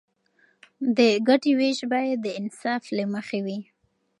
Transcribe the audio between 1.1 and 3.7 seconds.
ګټې ویش باید د انصاف له مخې وي.